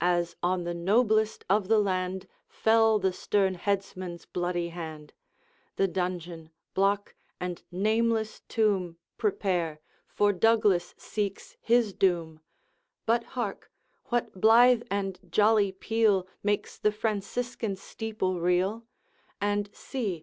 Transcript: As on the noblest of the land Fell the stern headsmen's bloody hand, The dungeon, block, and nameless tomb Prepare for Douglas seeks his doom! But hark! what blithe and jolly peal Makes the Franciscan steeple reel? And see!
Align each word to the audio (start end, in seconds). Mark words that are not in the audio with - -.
As 0.00 0.36
on 0.44 0.62
the 0.62 0.74
noblest 0.74 1.44
of 1.50 1.66
the 1.66 1.80
land 1.80 2.28
Fell 2.46 3.00
the 3.00 3.12
stern 3.12 3.54
headsmen's 3.54 4.26
bloody 4.26 4.68
hand, 4.68 5.12
The 5.74 5.88
dungeon, 5.88 6.50
block, 6.72 7.16
and 7.40 7.64
nameless 7.72 8.42
tomb 8.48 8.98
Prepare 9.18 9.80
for 10.06 10.32
Douglas 10.32 10.94
seeks 10.98 11.56
his 11.60 11.92
doom! 11.94 12.42
But 13.06 13.24
hark! 13.34 13.72
what 14.04 14.40
blithe 14.40 14.84
and 14.88 15.18
jolly 15.28 15.72
peal 15.72 16.28
Makes 16.44 16.78
the 16.78 16.92
Franciscan 16.92 17.74
steeple 17.74 18.40
reel? 18.40 18.84
And 19.40 19.68
see! 19.74 20.20